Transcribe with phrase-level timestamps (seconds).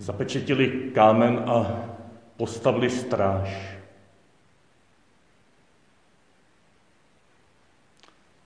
[0.00, 1.84] Zapečetili kámen a
[2.36, 3.76] postavili stráž.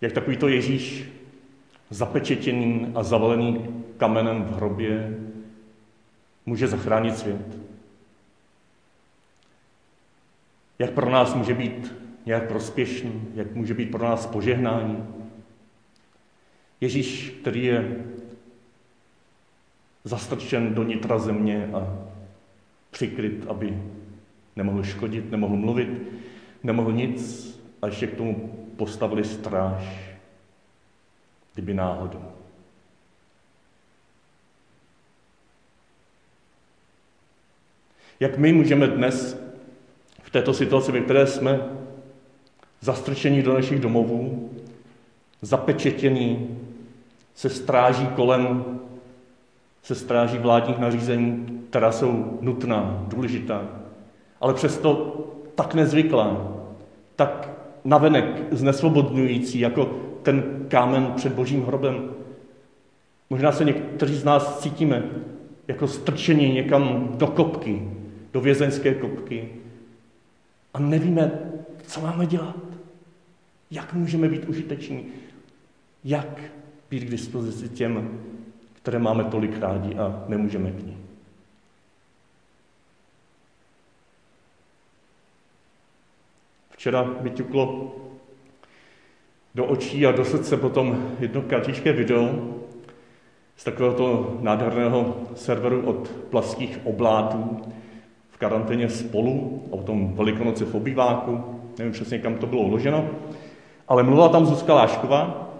[0.01, 1.04] Jak takovýto Ježíš
[1.90, 5.19] zapečetěný a zavalený kamenem v hrobě
[6.47, 7.59] může zachránit svět.
[10.79, 11.95] Jak pro nás může být
[12.27, 15.07] nějak prospěšný, jak může být pro nás požehnání.
[16.80, 18.05] Ježíš, který je
[20.05, 21.99] zastrčen do nitra země a
[22.91, 23.83] přikryt, aby
[24.57, 26.03] nemohl škodit, nemohl mluvit,
[26.62, 28.35] nemohl nic a ještě k tomu
[28.77, 29.85] postavili stráž,
[31.55, 32.25] kdyby náhodou.
[38.21, 39.41] Jak my můžeme dnes
[40.23, 41.61] v této situaci, ve které jsme,
[42.81, 44.51] zastrčení do našich domovů,
[45.43, 46.59] zapečetění,
[47.34, 48.65] se stráží kolem,
[49.84, 53.69] se stráží vládních nařízení, která jsou nutná, důležitá,
[54.41, 55.17] ale přesto
[55.55, 56.53] tak nezvyklá,
[57.17, 57.50] tak
[57.84, 59.91] navenek znesvobodňující, jako
[60.22, 62.11] ten kámen před božím hrobem.
[63.31, 65.03] Možná se někteří z nás cítíme
[65.69, 67.89] jako strčení někam do kopky,
[68.33, 69.48] do vězeňské kopky
[70.75, 71.33] a nevíme,
[71.87, 72.56] co máme dělat.
[73.70, 75.06] Jak můžeme být užiteční?
[76.05, 76.41] Jak
[76.91, 78.20] být k dispozici těm,
[78.85, 81.07] které máme tolik rádi a nemůžeme k ním?
[86.71, 87.95] Včera vyťuklo
[89.55, 92.29] do očí a do srdce potom jedno kratičké video
[93.57, 97.61] z takového nádherného serveru od plaských oblátů
[98.31, 103.11] v karanténě spolu, o tom velikonoci v obýváku, nevím přesně, kam to bylo uloženo,
[103.89, 105.51] ale mluvila tam Zuzka Lášková,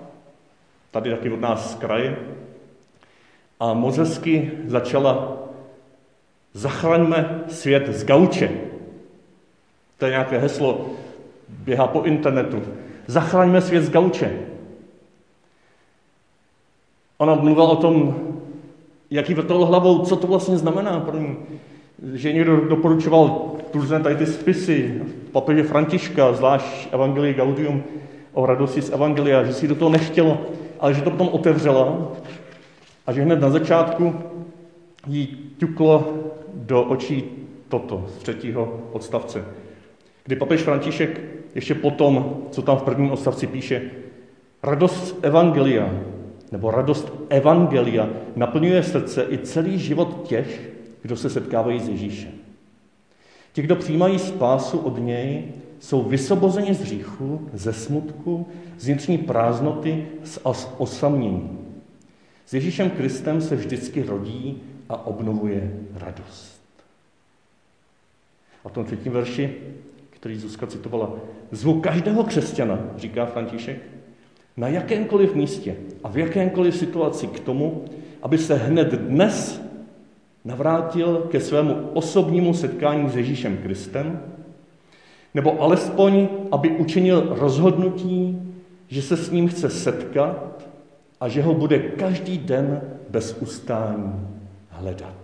[0.91, 2.17] tady taky od nás z kraje,
[3.65, 5.37] a moc hezky začala
[6.55, 8.51] Zachraňme svět z gauče.
[9.99, 10.87] To je nějaké heslo,
[11.49, 12.63] běhá po internetu.
[13.07, 14.39] Zachraňme svět z gauče.
[17.19, 18.15] Ona mluvila o tom,
[19.11, 21.37] jaký vrtol hlavou, co to vlastně znamená pro ní.
[22.13, 25.03] Že někdo doporučoval různé tady ty spisy,
[25.33, 27.83] papeže Františka, zvlášť Evangelii Gaudium
[28.33, 30.39] o radosti z Evangelia, že si do toho nechtělo,
[30.81, 32.13] ale že to potom otevřela
[33.07, 34.15] a že hned na začátku
[35.07, 36.15] jí ťuklo
[36.55, 37.25] do očí
[37.69, 39.45] toto z třetího odstavce,
[40.25, 41.21] kdy papež František
[41.55, 43.91] ještě potom, co tam v prvním odstavci píše,
[44.63, 45.91] radost Evangelia,
[46.53, 50.71] nebo radost Evangelia naplňuje srdce i celý život těch,
[51.03, 52.31] kdo se setkávají s Ježíšem.
[53.53, 55.45] Ti, kdo přijímají spásu od něj,
[55.79, 58.47] jsou vysobozeni z hříchu, ze smutku,
[58.79, 60.39] z vnitřní prázdnoty z
[60.79, 61.64] osamění.
[62.47, 66.61] S Ježíšem Kristem se vždycky rodí a obnovuje radost.
[68.65, 69.55] A v tom třetím verši
[70.25, 71.13] který Zuzka citovala.
[71.51, 73.79] Zvu každého křesťana, říká František,
[74.57, 77.85] na jakémkoliv místě a v jakémkoliv situaci k tomu,
[78.23, 79.63] aby se hned dnes
[80.45, 84.21] navrátil ke svému osobnímu setkání s Ježíšem Kristem,
[85.35, 88.43] nebo alespoň, aby učinil rozhodnutí,
[88.89, 90.69] že se s ním chce setkat
[91.21, 94.29] a že ho bude každý den bez ustání
[94.71, 95.15] hledat.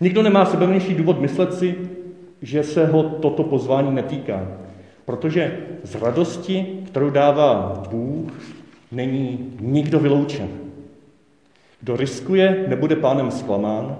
[0.00, 1.78] Nikdo nemá sebevější důvod myslet si,
[2.42, 4.48] že se ho toto pozvání netýká.
[5.04, 8.32] Protože z radosti, kterou dává Bůh,
[8.92, 10.48] není nikdo vyloučen.
[11.80, 13.98] Kdo riskuje, nebude pánem zklamán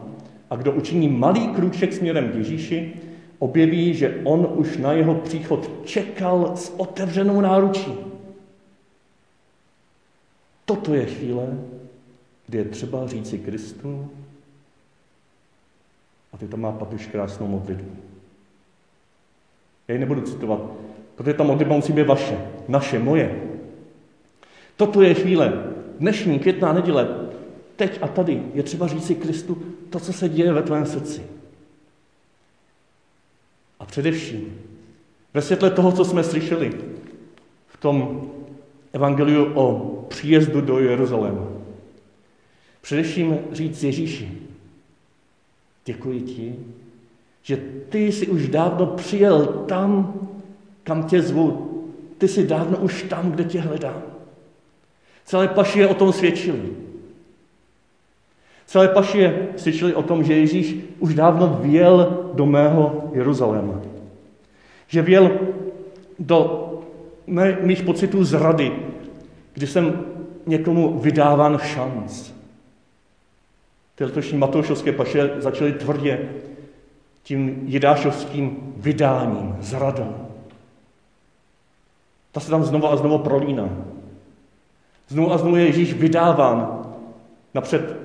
[0.50, 2.92] a kdo učiní malý krůček směrem k Ježíši,
[3.38, 8.05] objeví, že on už na jeho příchod čekal s otevřenou náručí.
[10.66, 11.58] Toto je chvíle,
[12.46, 14.10] kdy je třeba říci Kristu,
[16.32, 17.96] a ty tam má papiš krásnou modlitbu.
[19.88, 20.60] Já ji nebudu citovat,
[21.14, 23.42] protože ta modlitba musí být vaše, naše, moje.
[24.76, 27.30] Toto je chvíle, dnešní květná neděle,
[27.76, 31.22] teď a tady je třeba říci Kristu to, co se děje ve tvém srdci.
[33.80, 34.60] A především,
[35.34, 36.72] ve světle toho, co jsme slyšeli
[37.68, 38.30] v tom
[38.96, 39.66] evangeliu o
[40.08, 41.46] příjezdu do Jeruzaléma,
[42.80, 44.38] především říct Ježíši,
[45.84, 46.54] děkuji ti,
[47.42, 47.56] že
[47.88, 50.14] ty jsi už dávno přijel tam,
[50.84, 51.72] kam tě zvu.
[52.18, 54.02] Ty jsi dávno už tam, kde tě hledám.
[55.24, 56.72] Celé pašie o tom svědčili.
[58.66, 63.80] Celé pašie svědčili o tom, že Ježíš už dávno věl do mého Jeruzaléma.
[64.88, 65.30] Že věl
[66.18, 66.66] do
[67.60, 68.72] mých pocitů zrady,
[69.54, 70.04] kdy jsem
[70.46, 72.30] někomu vydáván šanc.
[73.94, 76.28] Ty letošní Matoušovské paše začaly tvrdě
[77.22, 80.14] tím jedášovským vydáním, zradou.
[82.32, 83.68] Ta se tam znovu a znovu prolíná.
[85.08, 86.86] Znovu a znovu je Ježíš vydáván
[87.54, 87.96] napřed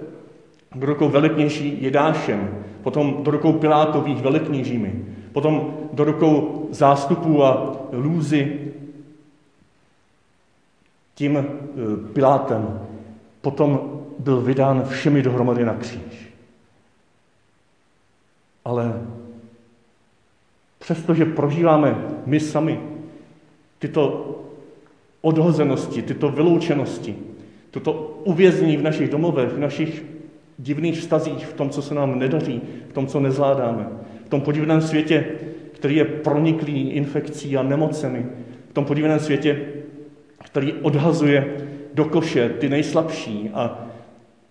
[0.75, 8.70] do rukou velekněží Jedášem, potom do rukou Pilátových velekněžími, potom do rukou zástupů a lůzy
[11.15, 11.43] tím eh,
[12.13, 12.79] Pilátem.
[13.41, 16.33] Potom byl vydán všemi dohromady na kříž.
[18.65, 19.01] Ale
[20.79, 22.79] přestože prožíváme my sami
[23.79, 24.35] tyto
[25.21, 27.15] odhozenosti, tyto vyloučenosti,
[27.71, 27.93] toto
[28.23, 30.03] uvěznění v našich domovech, v našich
[30.57, 33.87] divných vztazích, v tom, co se nám nedaří, v tom, co nezvládáme,
[34.25, 35.25] v tom podivném světě,
[35.71, 38.25] který je proniklý infekcí a nemocemi,
[38.69, 39.61] v tom podivném světě,
[40.51, 43.88] který odhazuje do koše ty nejslabší a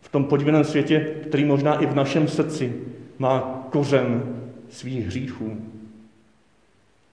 [0.01, 2.75] v tom podivném světě, který možná i v našem srdci
[3.19, 4.37] má kořen
[4.71, 5.61] svých hříchů,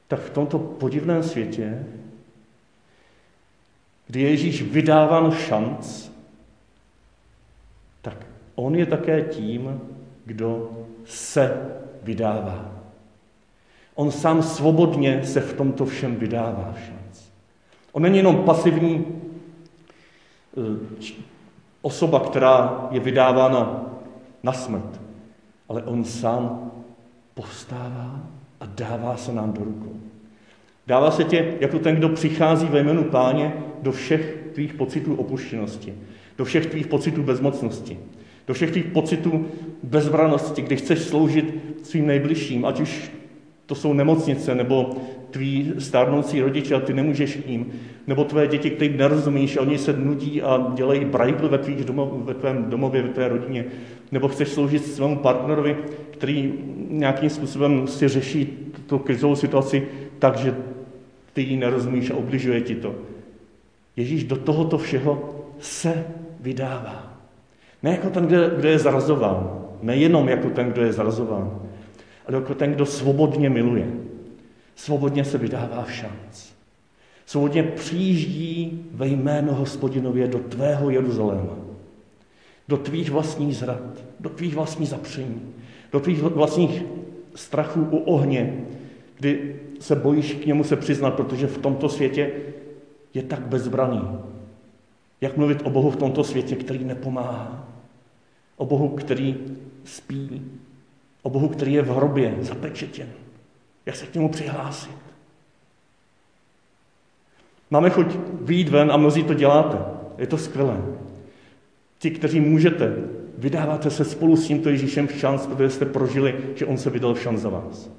[0.07, 1.85] tak v tomto podivném světě,
[4.07, 6.09] kdy je Ježíš vydáván šanc,
[8.01, 8.25] tak
[8.55, 9.81] on je také tím,
[10.25, 10.71] kdo
[11.05, 11.57] se
[12.03, 12.71] vydává.
[13.95, 16.96] On sám svobodně se v tomto všem vydává šanc.
[17.91, 19.05] On není jenom pasivní
[20.57, 21.05] eh,
[21.81, 23.85] osoba, která je vydávána
[24.43, 25.01] na smrt,
[25.69, 26.71] ale on sám
[27.33, 28.19] povstává
[28.59, 29.95] a dává se nám do rukou.
[30.87, 35.93] Dává se tě jako ten, kdo přichází ve jménu páně do všech tvých pocitů opuštěnosti,
[36.37, 37.99] do všech tvých pocitů bezmocnosti,
[38.47, 39.45] do všech tvých pocitů
[39.83, 43.11] bezbranosti, kdy chceš sloužit svým nejbližším, ať už
[43.65, 44.95] to jsou nemocnice, nebo
[45.31, 47.71] tví stárnoucí rodiče a ty nemůžeš ním,
[48.07, 52.09] nebo tvé děti, kterým nerozumíš a oni se nudí a dělají brajbl ve, tvých domov,
[52.13, 53.65] ve tvém domově, ve tvé rodině,
[54.11, 55.77] nebo chceš sloužit svému partnerovi,
[56.11, 56.53] který
[56.89, 59.87] nějakým způsobem si řeší tu krizovou situaci
[60.19, 60.55] tak, že
[61.33, 62.95] ty jí nerozumíš a obližuje ti to.
[63.95, 66.05] Ježíš do tohoto všeho se
[66.39, 67.17] vydává.
[67.83, 69.49] Ne jako ten, kdo je zarazován,
[69.81, 71.59] nejenom jako ten, kdo je zarazován,
[72.27, 73.87] ale jako ten, kdo svobodně miluje.
[74.77, 76.51] Svobodně se vydává v šanc.
[77.25, 81.57] Svobodně přijíždí ve jméno hospodinově do tvého Jeruzaléma.
[82.67, 83.81] Do tvých vlastních zrad,
[84.19, 85.41] do tvých vlastních zapření,
[85.91, 86.83] do tvých vlastních
[87.35, 88.65] strachů u ohně,
[89.17, 92.31] kdy se bojíš k němu se přiznat, protože v tomto světě
[93.13, 94.01] je tak bezbraný.
[95.21, 97.67] Jak mluvit o Bohu v tomto světě, který nepomáhá?
[98.57, 99.35] O Bohu, který
[99.83, 100.41] spí,
[101.21, 103.07] o Bohu, který je v hrobě zapečetěn.
[103.87, 104.95] Jak se k němu přihlásit?
[107.69, 108.07] Máme chuť
[108.41, 109.77] vyjít ven a mnozí to děláte.
[110.17, 110.81] Je to skvělé.
[111.99, 112.95] Ti, kteří můžete,
[113.37, 117.13] vydáváte se spolu s tímto Ježíšem v šanc, protože jste prožili, že on se vydal
[117.13, 117.89] v šanc za vás.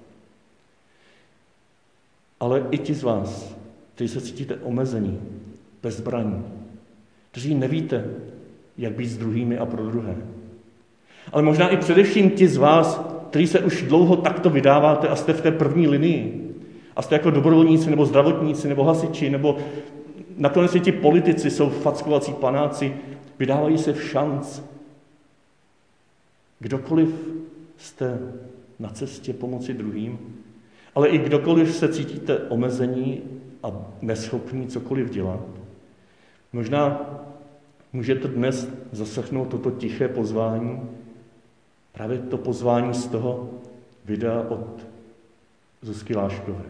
[2.40, 3.56] Ale i ti z vás,
[3.94, 5.20] kteří se cítíte omezení,
[5.82, 6.44] bezbraní,
[7.30, 8.04] kteří nevíte,
[8.78, 10.16] jak být s druhými a pro druhé.
[11.32, 15.32] Ale možná i především ti z vás, kteří se už dlouho takto vydáváte a jste
[15.32, 16.54] v té první linii.
[16.96, 19.58] A jste jako dobrovolníci, nebo zdravotníci, nebo hasiči, nebo
[20.36, 22.94] nakonec i ti politici jsou fackovací panáci,
[23.38, 24.60] vydávají se v šanc.
[26.58, 27.08] Kdokoliv
[27.76, 28.18] jste
[28.78, 30.18] na cestě pomoci druhým,
[30.94, 33.22] ale i kdokoliv se cítíte omezení
[33.62, 33.72] a
[34.02, 35.40] neschopní cokoliv dělat,
[36.52, 37.10] možná
[37.92, 40.80] můžete dnes zaslechnout toto tiché pozvání,
[41.98, 43.50] Právě to pozvání z toho
[44.04, 44.86] videa od
[45.82, 46.64] Zuzky Láškové.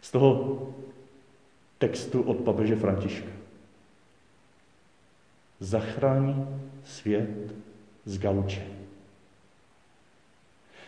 [0.00, 0.62] Z toho
[1.78, 3.28] textu od papeže Františka.
[5.60, 6.46] Zachraň
[6.84, 7.54] svět
[8.04, 8.66] z gauče.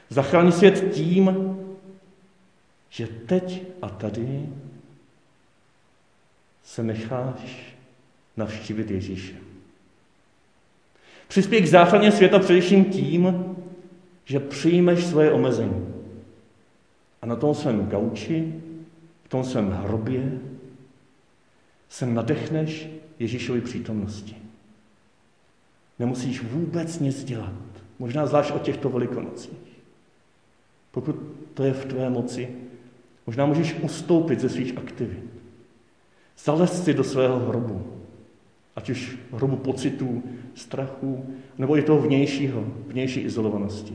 [0.08, 1.56] Zachraň svět tím,
[2.90, 4.48] že teď a tady
[6.64, 7.74] se necháš
[8.36, 9.34] navštívit Ježíše.
[11.34, 13.44] Přispěj k záchraně světa především tím,
[14.24, 15.86] že přijmeš svoje omezení.
[17.22, 18.54] A na tom svém gauči,
[19.24, 20.38] v tom svém hrobě
[21.88, 22.88] se nadechneš
[23.18, 24.36] Ježíšovi přítomnosti.
[25.98, 27.54] Nemusíš vůbec nic dělat.
[27.98, 29.82] Možná zvlášť o těchto velikonocích.
[30.90, 31.16] Pokud
[31.54, 32.48] to je v tvé moci,
[33.26, 35.24] možná můžeš ustoupit ze svých aktivit.
[36.38, 37.93] Zalez si do svého hrobu
[38.76, 40.22] Ať už hrobu pocitů,
[40.54, 43.94] strachu, nebo i toho vnějšího, vnější izolovanosti.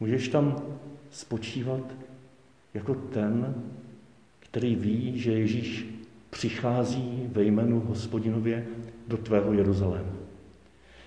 [0.00, 0.56] Můžeš tam
[1.10, 1.94] spočívat
[2.74, 3.54] jako ten,
[4.40, 5.86] který ví, že Ježíš
[6.30, 8.66] přichází ve jménu hospodinově
[9.08, 10.12] do tvého Jeruzaléma.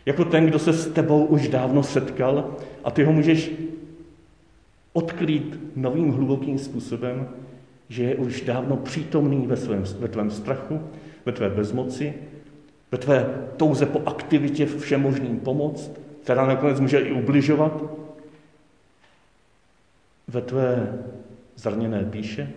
[0.05, 3.51] Jako ten, kdo se s tebou už dávno setkal a ty ho můžeš
[4.93, 7.27] odkrýt novým hlubokým způsobem,
[7.89, 10.79] že je už dávno přítomný ve, svém, ve tvém strachu,
[11.25, 12.13] ve tvé bezmoci,
[12.92, 15.92] ve tvé touze po aktivitě všemožným pomoct,
[16.24, 17.84] která nakonec může i ubližovat,
[20.28, 21.00] ve tvé
[21.56, 22.50] zraněné píše,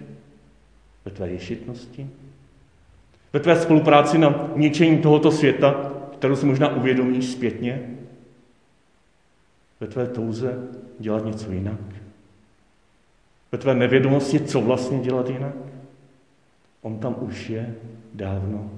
[1.04, 2.06] ve tvé ješitnosti,
[3.32, 7.90] ve tvé spolupráci na ničení tohoto světa, kterou si možná uvědomíš zpětně,
[9.80, 10.58] ve tvé touze
[10.98, 11.80] dělat něco jinak,
[13.52, 15.54] ve tvé nevědomosti, co vlastně dělat jinak.
[16.84, 17.74] On tam už je
[18.14, 18.70] dávno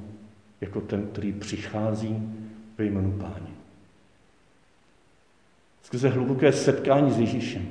[0.60, 2.22] jako ten, který přichází
[2.78, 3.50] ve jménu Páně.
[5.82, 7.66] Skrze hluboké setkání s Ježíšem,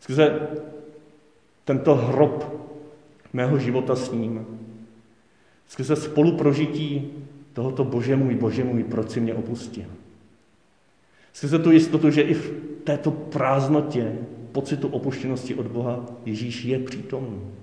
[0.00, 0.48] skrze
[1.64, 2.66] tento hrob
[3.32, 4.46] mého života s ním,
[5.68, 7.12] skrze spoluprožití
[7.52, 9.86] tohoto Bože můj, Bože můj, proč si mě opustil.
[11.32, 12.52] Skrze tu jistotu, že i v
[12.84, 14.18] této prázdnotě,
[14.52, 17.59] pocitu opuštěnosti od Boha, Ježíš je přítomný.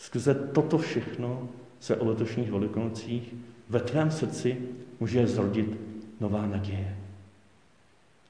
[0.00, 1.48] Skrze toto všechno
[1.80, 3.34] se o letošních velikonocích
[3.68, 4.58] ve tvém srdci
[5.00, 5.80] může zrodit
[6.20, 6.96] nová naděje.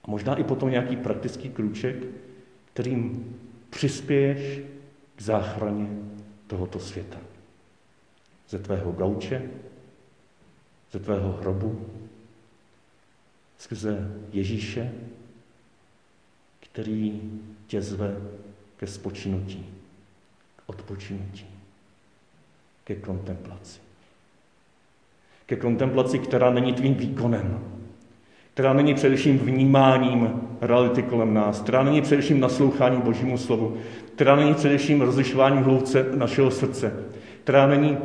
[0.04, 1.96] A možná i potom nějaký praktický krůček,
[2.72, 3.34] kterým
[3.70, 4.60] přispěješ
[5.16, 5.88] k záchraně
[6.46, 7.18] tohoto světa.
[8.48, 9.50] Ze tvého gauče,
[10.92, 11.86] ze tvého hrobu,
[13.58, 14.92] skrze Ježíše,
[16.60, 17.20] který
[17.66, 18.16] tě zve
[18.76, 19.66] ke spočinutí,
[20.56, 21.59] k odpočinutí,
[22.90, 23.80] ke kontemplaci.
[25.46, 27.58] Ke kontemplaci, která není tvým výkonem,
[28.54, 30.30] která není především vnímáním
[30.60, 33.76] reality kolem nás, která není především nasloucháním Božímu slovu,
[34.14, 36.92] která není především rozlišováním hloubce našeho srdce,
[37.44, 37.98] která není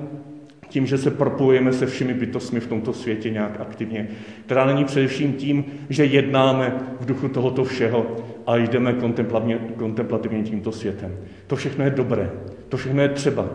[0.70, 4.08] tím, že se propojujeme se všemi bytostmi v tomto světě nějak aktivně,
[4.46, 8.06] která není především tím, že jednáme v duchu tohoto všeho
[8.48, 11.18] a jdeme kontemplativně, kontemplativně tímto světem.
[11.48, 12.32] To všechno je dobré,
[12.70, 13.50] to všechno je třeba,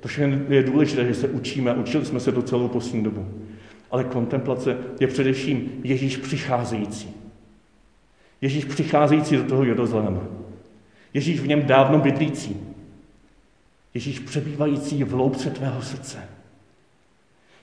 [0.00, 3.26] to všechno je důležité, že se učíme, učili jsme se to celou poslední dobu.
[3.90, 7.08] Ale kontemplace je především Ježíš přicházející.
[8.40, 10.22] Ježíš přicházející do toho Jeruzaléma.
[11.14, 12.56] Ježíš v něm dávno bydlící.
[13.94, 16.18] Ježíš přebývající v loupce tvého srdce.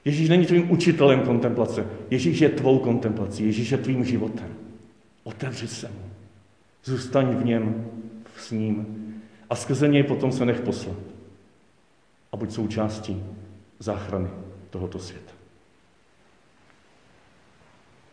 [0.05, 1.87] Ježíš není tvým učitelem kontemplace.
[2.09, 3.45] Ježíš je tvou kontemplací.
[3.45, 4.47] Ježíš je tvým životem.
[5.23, 6.09] Otevři se mu.
[6.83, 7.85] Zůstaň v něm,
[8.37, 8.85] s ním
[9.49, 11.12] a skrze něj potom se nech poslat.
[12.33, 13.23] A buď součástí
[13.79, 14.29] záchrany
[14.69, 15.32] tohoto světa.